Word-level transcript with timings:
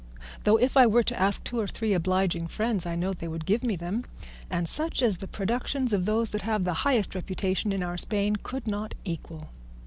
Though 0.45 0.57
if 0.57 0.77
I 0.77 0.87
were 0.87 1.03
to 1.03 1.19
ask 1.19 1.43
two 1.43 1.59
or 1.59 1.67
three 1.67 1.93
obliging 1.93 2.47
friends, 2.47 2.87
I 2.87 2.95
know 2.95 3.13
they 3.13 3.27
would 3.27 3.45
give 3.45 3.61
me 3.63 3.75
them, 3.75 4.03
and 4.49 4.67
such 4.67 5.03
as 5.03 5.17
the 5.17 5.27
productions 5.27 5.93
of 5.93 6.05
those 6.05 6.31
that 6.31 6.41
have 6.41 6.63
the 6.63 6.73
highest 6.81 7.13
reputation 7.13 7.71
in 7.71 7.83
our 7.83 7.99
Spain 7.99 8.37
could 8.37 8.65
not 8.65 8.95
equal. 9.05 9.49